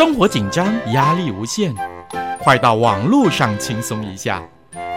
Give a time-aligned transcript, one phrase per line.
[0.00, 1.74] 生活紧张，压力无限，
[2.38, 4.42] 快到网络上轻松一下，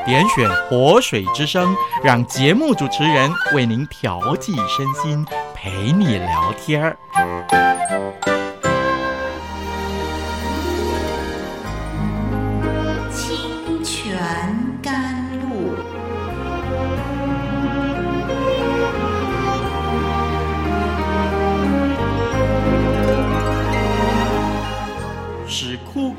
[0.05, 7.62] 点选活水之声，让节目主持人为您调剂身心，陪你聊天儿。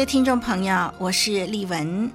[0.00, 2.10] 的听众朋友，我是丽文，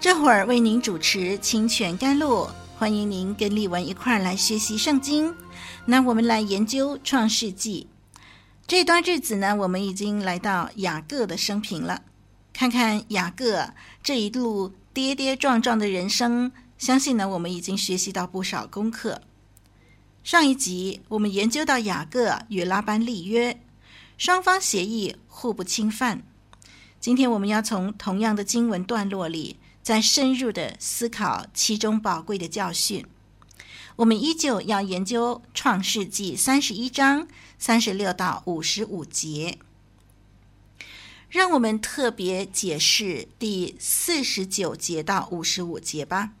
[0.00, 5.32] 这会儿为您主持《清泉甘露》，欢迎您跟丽文一块儿来学习圣经。
[5.84, 7.86] 那我们来研究创世纪。
[8.66, 12.02] 这段日子呢，我们已经来到雅各的生平了，
[12.52, 13.70] 看看雅各
[14.02, 19.22] 这一路跌跌撞撞的人生，相信呢，我们已经学习到不少功课。
[20.24, 23.60] 上一集我们研究到雅各与拉班立约，
[24.16, 26.24] 双方协议互不侵犯。
[27.00, 33.06] 今天我们要从同样的经文段落里，再深入的思考其中宝贵的教训。
[33.96, 39.58] 我们依旧要研究创世纪三十一章三十六到五十五节。
[41.28, 46.32] 让我们特别解释第四十九节到五十五节吧。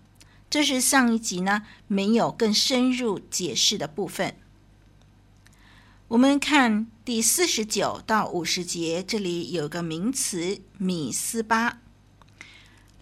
[0.50, 4.36] 这是上一集呢没有更深入解释的部分。
[6.08, 11.80] 我们看第四十九到五十节，这里有个名词“米斯巴”。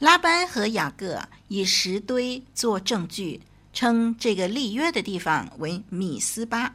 [0.01, 6.75] 拉班和雅各以石堆做证据，称这个立约的地方为米斯巴。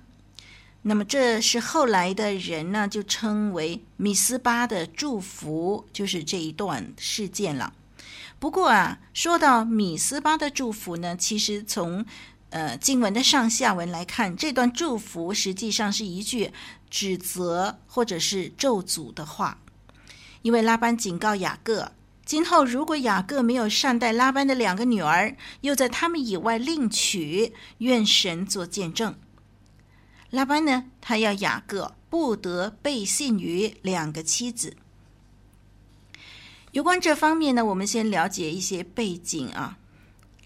[0.83, 7.73] 那么这是后来的人呢，就称为米斯巴的祝福，就是这一段事件了。
[8.39, 12.05] 不过啊，说到米斯巴的祝福呢，其实从
[12.51, 16.51] 呃，经文的上下文来看，这段祝福实际上是一句
[16.89, 19.57] 指责或者是咒诅的话，
[20.41, 21.93] 因为拉班警告雅各，
[22.25, 29.15] 今后如果雅各没有善待拉班的两个女儿，又在他们以外另娶，愿神做见证。
[30.29, 34.75] 拉班呢，他要雅各不得背信于两个妻子。
[36.73, 39.77] 有关这方面呢，我们先了解一些背景啊。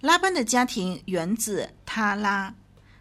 [0.05, 2.53] 拉班的家庭源自他拉，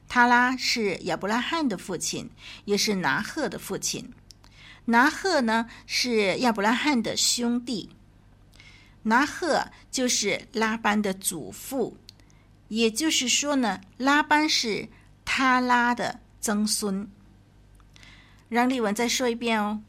[0.08, 2.30] 他拉是亚伯拉罕的父亲，
[2.64, 4.10] 也是拿鹤的父亲。
[4.86, 7.90] 拿鹤呢是亚伯拉罕的兄弟，
[9.02, 11.94] 拿鹤就是拉班的祖父，
[12.68, 14.88] 也就是说呢，拉班是
[15.26, 17.06] 他拉的曾孙。
[18.48, 19.82] 让丽文再说一遍哦，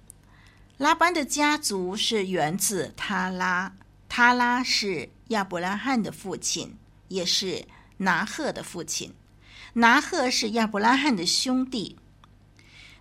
[0.77, 3.73] 拉班的家族是源自他拉，
[4.09, 6.75] 他拉是亚伯拉罕的父亲。
[7.07, 7.65] 也是
[7.97, 9.13] 拿鹤的父亲，
[9.73, 11.97] 拿鹤是亚伯拉罕的兄弟，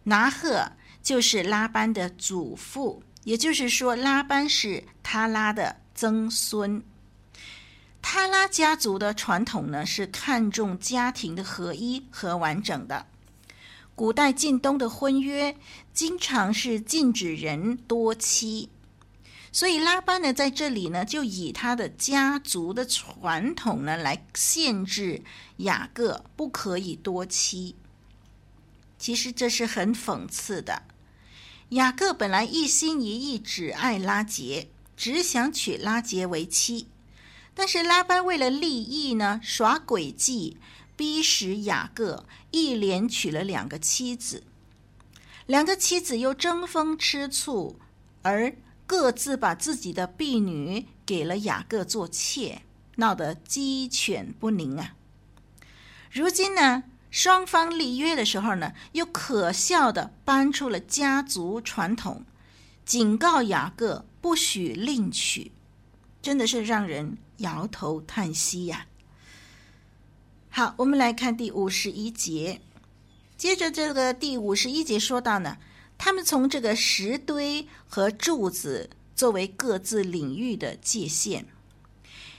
[0.04, 0.72] 拿鹤
[1.02, 6.82] 就是拉班的祖父，也就是说，拉班是他拉的曾孙。
[8.00, 13.06] 他拉家族的传统呢，是看重家庭的合一和完整的。
[13.94, 15.56] 古代近东的婚约
[15.92, 18.68] 经常是禁止人多妻。
[19.54, 25.22] 所以拉班呢，在这里呢，就以他的家族的传统呢，来限制
[25.58, 27.76] 雅各不可以多妻。
[28.98, 30.82] 其实这是很讽刺的。
[31.68, 36.88] 雅各本来一心一意只爱拉杰，只想娶拉杰为妻，
[37.54, 40.56] 但是拉班为了利益呢，耍诡计，
[40.96, 44.42] 逼使雅各一连娶了两个妻子，
[45.46, 47.78] 两个妻子又争风吃醋，
[48.22, 48.56] 而。
[48.86, 52.62] 各自把自己的婢女给了雅各做妾，
[52.96, 54.94] 闹得鸡犬不宁啊！
[56.12, 62.24] 如今呢，双方立约的时候呢，又可笑地搬出了家族传统，
[62.84, 65.50] 警告雅各不许另娶，
[66.20, 68.86] 真的是让人摇头叹息呀、
[70.50, 72.60] 好，我们来看第五十一节，
[73.36, 75.56] 接着这个第五十一节说到呢。
[75.96, 81.46] 他们从这个石堆和柱子作为各自领域的界限。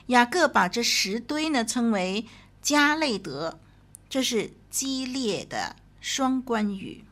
[0.07, 2.25] 雅各把这石堆呢称为
[2.63, 3.59] 迦勒德，
[4.07, 7.03] 这是激烈的双关语。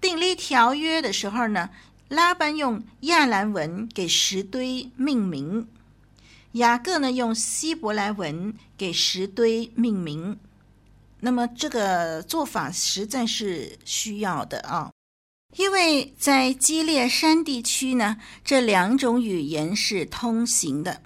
[0.00, 1.70] 订立条约的时候呢，
[2.08, 5.68] 拉班用亚兰文给石堆命名，
[6.52, 10.38] 雅各呢用希伯来文给石堆命名。
[11.20, 14.90] 那么这个做法实在是需要的啊，
[15.56, 21.02] 因为在基列山地区呢，这两种语言是通行的。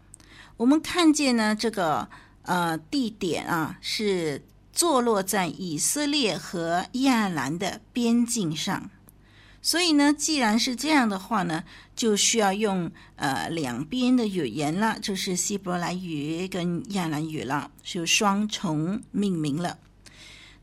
[0.58, 2.08] 我们看见呢，这个
[2.42, 8.90] 呃地点啊是坐落在以色列和亚兰的边境上，
[9.62, 11.64] 所以呢，既然是这样的话呢，
[11.96, 19.78] 就需要用呃两边的语言了，就是希伯来语跟亚兰语了，就双重命名了。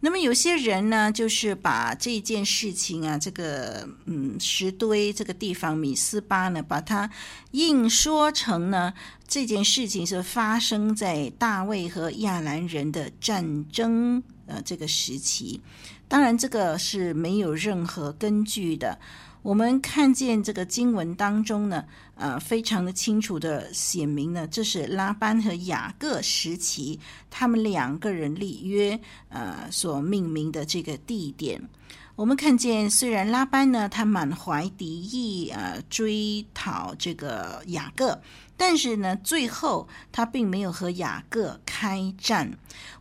[0.03, 7.09] 那么有些人呢，就是把这件事情啊，这个嗯石堆这个地方米斯巴呢，把它
[7.51, 8.94] 硬说成呢，
[9.27, 15.62] 这件事情是发生在大卫和亚兰人的战争呃这个时期，
[16.07, 18.98] 当然这个是没有任何根据的。
[19.41, 21.83] 我们看见这个经文当中呢，
[22.15, 26.99] 呃，非常的清楚的写明呢，这是拉班和雅各时期
[27.29, 28.99] 他们两个人立约
[29.29, 31.59] 呃所命名的这个地点。
[32.15, 38.21] 我们看见，虽然拉班呢他满怀敌意呃追讨这个雅各，
[38.55, 42.51] 但是呢最后他并没有和雅各开战。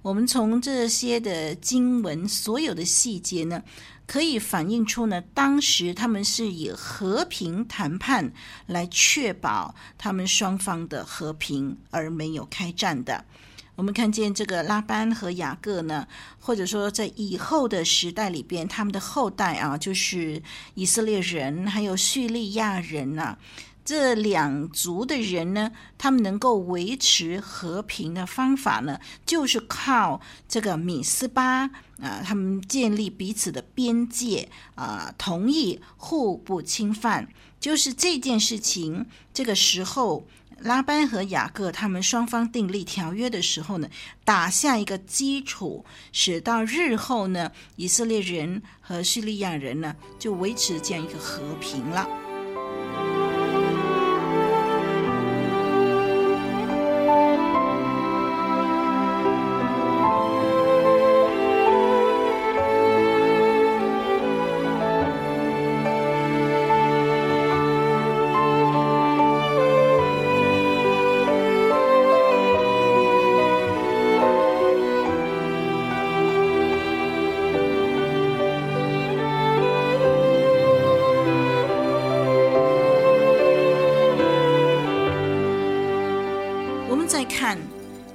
[0.01, 3.63] 我们从这些的经文所有的细节呢，
[4.11, 8.33] 可以反映出呢，当时他们是以和平谈判
[8.67, 13.25] 来确保他们双方的和平，而没有开战的。
[13.77, 16.09] 我们看见这个拉班和雅各呢，
[16.41, 20.43] 或者说在以后的时代里边，他们的后代啊，就是
[20.75, 23.39] 以色列人还有叙利亚人呐、啊。
[23.91, 31.63] 这两族的人呢，他们能够维持和平的方法呢，就是靠这个米斯巴
[32.01, 37.27] 啊，他们建立彼此的边界啊，同意互不侵犯。
[37.59, 40.25] 就是这件事情，这个时候
[40.61, 43.89] 拉班和雅各他们双方订立条约的时候呢，
[44.25, 52.09] 打下一个基础，使到日后呢，以色列人和叙利亚人呢，就维持这样一个和平了。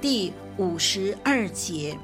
[0.08, 1.98] 第五十二节，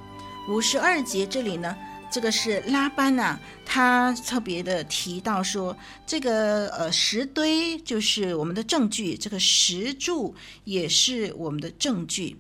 [0.48, 1.76] 五十二节这里呢，
[2.10, 10.34] 这个是拉班呐、他特别的提到说，这个呃石堆就是我们的证据，这个石柱
[10.64, 12.36] 也是我们的证据。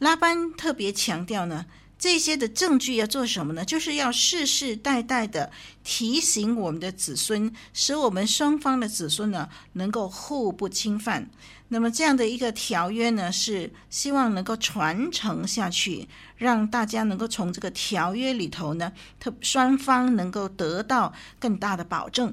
[0.00, 1.64] 拉班特别强调呢，
[1.98, 3.64] 这些的证据要做什么呢？
[3.64, 5.50] 就是要世世代代的
[5.82, 11.30] 提醒我们的子孙，使我们双方的子孙呢能够互不侵犯。
[11.68, 22.32] 那么这样的一个条约呢，是希望能够传承下去，让大家能够从这个条约里头呢，特双方能够得到更大的保证。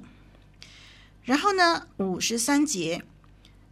[1.24, 3.02] 然后呢，五十三节，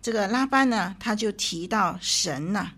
[0.01, 2.71] 这个拉班呢，他就提到神呐、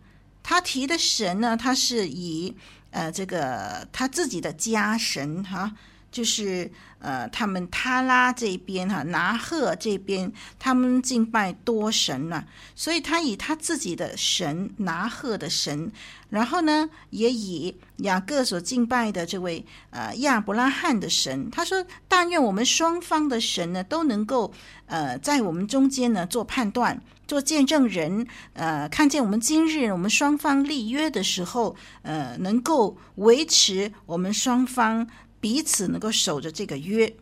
[0.44, 2.54] 他提的神呢，他是以
[2.92, 5.74] 呃这个他自己的家神哈。
[6.12, 12.46] 就是呃，他们他拉这边哈，拿鹤这边，他们敬拜多神了，
[12.76, 15.92] 所以他以他自己的神拿鹤的神，
[16.30, 24.54] 然后呢，也以雅各所敬拜的这位呃亚伯拉罕的神，他说：但愿我们双方的神呢，都能够
[24.86, 27.02] 呃在我们中间呢做判断、
[27.34, 35.08] 做见证人，呃，看见我们今日我们双方立约的时候，呃，能够维持我们双方。
[35.42, 37.18] 彼此能够守着这个约，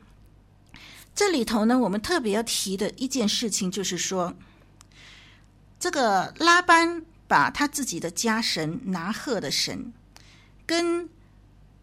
[1.16, 4.36] 这里头呢，我们特别要提的一件事情就是说，
[5.80, 9.92] 这个拉班把他自己的家神拿鹤的神，
[10.68, 11.10] 跟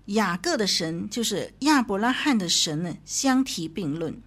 [0.04, 4.22] 雅各的神，就是亚伯拉罕的神呢相提并论。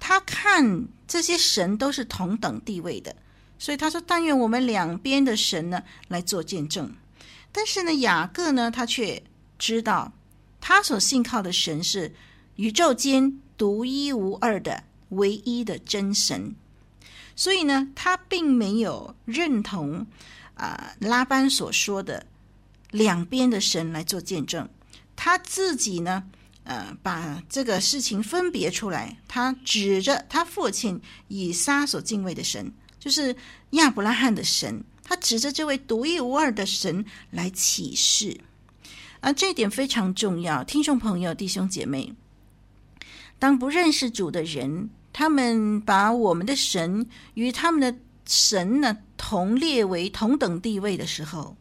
[0.00, 3.14] 他看这些神都是同等地位的，
[3.58, 6.92] 所以他说：“但愿我们两边的神呢来做见证。”
[7.52, 9.22] 但是呢，雅各呢，他却
[9.58, 10.12] 知道。
[10.62, 12.14] 他所信靠的神是
[12.56, 16.54] 宇宙间独一无二的唯一的真神，
[17.34, 20.06] 所以呢，他并没有认同
[20.54, 22.26] 啊、拉班所说的
[22.90, 24.68] 两边的神来做见证。
[25.16, 26.24] 他自己呢，
[26.70, 29.18] 呃，把这个事情分别出来。
[29.26, 33.34] 他指着他父亲以撒所敬畏的神，就是
[33.70, 38.40] 亚伯拉罕的神，他指着这位独一无二的神来启示。
[39.18, 42.14] 啊，这一点非常重要，听众朋友、弟兄姐妹，
[43.40, 51.56] 当不认识主的人，他们把我们的神与他们的神呢同列为同等地位的时候，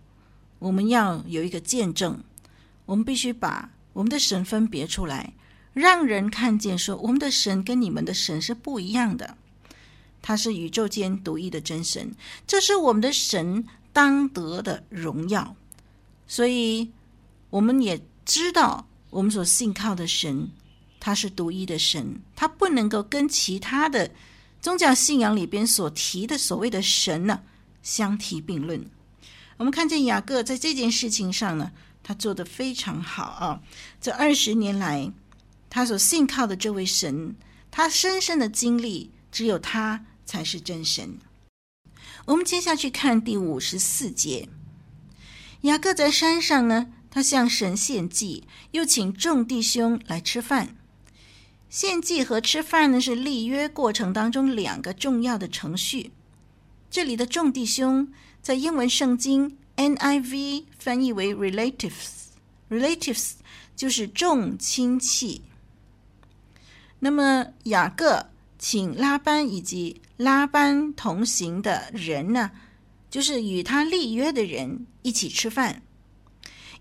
[0.59, 2.23] 我们要有一个见证，
[2.85, 5.34] 我们必须把我们的神分别出来，
[5.74, 9.36] 让人看见说，我们的神跟你们的神是不一样的，
[10.22, 12.15] 他是宇宙间独一的真神，
[12.48, 15.53] 这是我们的神当得的荣耀。
[16.27, 16.91] 所以，
[17.50, 20.50] 我们也知道，我们所信靠的神，
[21.01, 24.10] 他是独一的神，他不能够跟其他的
[24.62, 27.41] 宗教信仰里边所提的所谓的神呢
[27.84, 28.82] 相提并论。
[29.58, 31.74] 我们看见雅各在这件事情上呢，
[32.09, 33.61] 他做的非常好啊！
[34.01, 35.13] 这二十年来，
[35.69, 37.35] 他所信靠的这位神，
[37.69, 41.19] 他深深的经历，只有他才是真神。
[42.25, 44.49] 我们接下去看第五十四节，
[45.61, 50.75] 雅各在山上呢，他向神献祭，又请众弟兄来吃饭。
[51.69, 56.11] 献祭和吃饭呢，是立约过程当中两个重要的程序。
[56.89, 58.11] 这里的众弟兄。
[58.41, 63.31] 在英文圣经 NIV 翻译为 relatives，relatives
[63.77, 65.41] 就是众亲戚。
[67.00, 68.25] 那么雅各
[68.57, 72.51] 请拉班以及拉班同行的人呢，
[73.09, 75.81] 就是与他立约的人一起吃饭，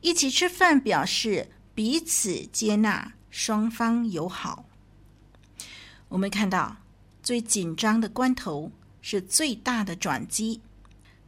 [0.01, 4.65] 一起吃饭表示彼此接纳，双方友好。
[6.09, 6.79] 我们看到
[7.23, 10.61] 最紧张的关头是最大的转机。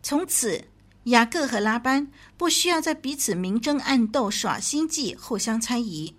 [0.02, 0.64] 从此，
[1.04, 6.14] 雅各和拉班不需要在彼此明争暗斗、耍心计、互相猜疑。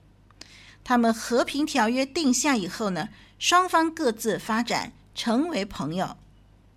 [0.83, 6.17] 他们和平条约定下以后呢，双方各自发展，成为朋友。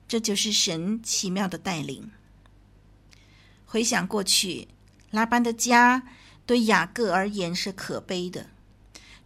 [0.07, 2.11] 这就是神奇妙的带领。
[3.65, 4.69] 回想过去，
[5.11, 6.03] 拉班的家
[6.45, 8.51] 对雅各而言是可悲的。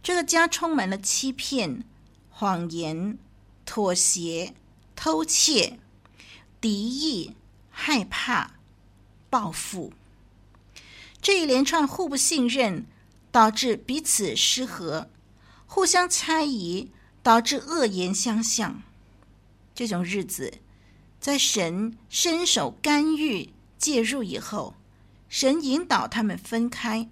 [0.01, 1.83] 这个家充满了欺骗、
[2.29, 3.17] 谎言、
[3.65, 4.53] 妥协、
[4.95, 5.79] 偷窃、
[6.61, 7.35] 敌意。
[7.81, 8.58] 害怕、
[9.29, 9.93] 报复，
[11.21, 12.85] 这一连串互不信任，
[13.31, 15.07] 导致彼此失和；
[15.67, 16.89] 互相猜疑，
[17.21, 18.81] 导致恶言相向。
[19.75, 20.55] 这种日子，
[21.19, 24.75] 在神伸手干预、介入以后，
[25.29, 27.07] 神引导他们分开，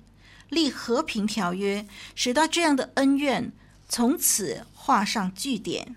[0.49, 3.51] 立和平条约，使到这样的恩怨
[3.87, 5.95] 从此画上句点。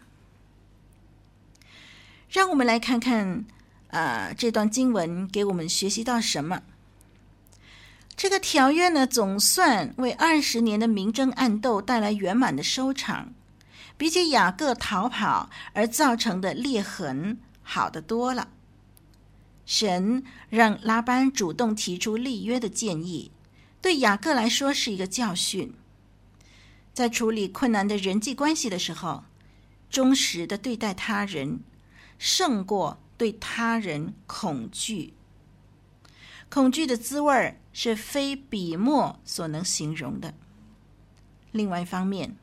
[2.29, 3.47] 让我们来看看。
[3.91, 6.63] 啊，这段经文给我们学习到什么？
[8.17, 13.33] 这个条约呢，总算为二十年的明争暗斗带来圆满的收场，
[13.97, 18.49] 比起雅各逃跑而造成的裂痕好得多了。
[19.65, 23.31] 神让拉班主动提出立约的建议，
[23.81, 25.73] 对雅各来说是一个教训。
[26.93, 29.25] 在处理困难的人际关系的时候，
[29.91, 31.61] 忠实的对待他人，
[32.19, 33.01] 胜过。
[33.21, 35.13] 对他人恐惧，
[36.49, 40.33] 恐惧的滋味是非笔墨所能形容的。
[41.53, 42.35] 另外一方面，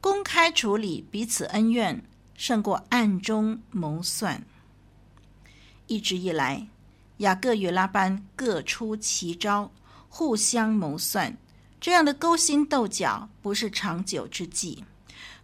[0.00, 2.04] 公开处理彼此恩怨，
[2.36, 4.46] 胜过暗中谋算。
[5.88, 6.68] 一直以来，
[7.16, 9.72] 雅各与拉班各出奇招，
[10.08, 11.36] 互相谋算，
[11.80, 14.84] 这样的勾心斗角不是长久之计。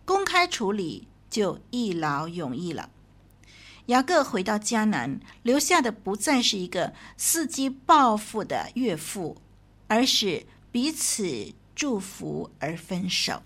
[0.04, 2.88] 公开处理就一劳永逸了。
[3.88, 9.38] 雅各回到迦南，留下的不再是一个伺机报复的岳父，
[9.86, 13.42] 而是彼此祝福而分手。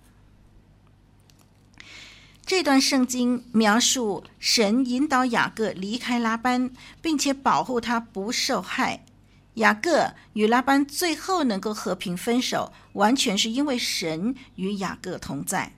[2.44, 9.04] 这段圣经描述神引导雅各离开拉班，并且保护他不受害。
[9.54, 15.72] 雅各与拉班最后能够和平分手，完全是因为神与雅各同在，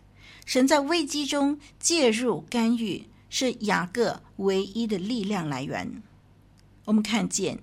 [0.46, 3.04] 神在危机中介入干预。
[3.36, 6.00] 是雅各唯一的力量来源。
[6.84, 7.58] 我们看见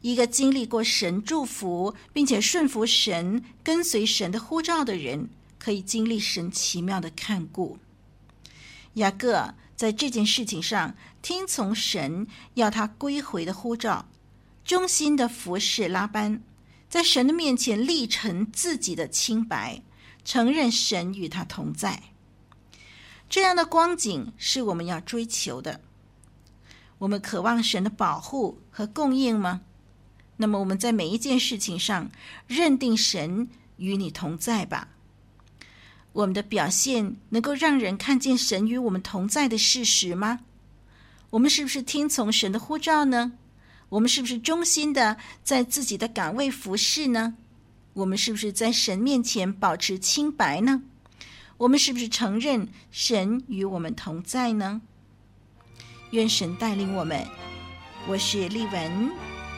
[0.00, 5.28] 一个经历过神祝福，并且顺服神、跟随神的呼召的人，
[5.58, 7.76] 可以经历神奇妙的看顾。
[8.94, 14.06] 雅各在这件事情上听从神要他归回的呼召，
[14.64, 16.40] 忠心的服侍拉班，
[16.88, 19.82] 在神的面前立陈自己的清白，
[20.24, 22.00] 承认神与他同在。
[23.28, 25.80] 这样的光景是我们要追求的。
[26.98, 29.60] 我们渴望神的保护和供应吗？
[30.36, 32.10] 那么我们在每一件事情上
[32.46, 34.88] 认定神与你同在吧。
[36.12, 40.40] 我们的表现能够让人看见神与我们同在的事实吗？
[41.30, 43.32] 我们是不是听从神的呼召呢？
[43.88, 47.34] 我们是不是忠心的在自己的岗位服侍呢？
[47.92, 50.82] 我们是不是在神面前保持清白呢？
[51.58, 54.82] 我们是不是承认神与我们同在呢？
[56.10, 57.26] 愿神带领我们。
[58.06, 59.10] 我是丽文，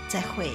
[0.09, 0.51] 再会。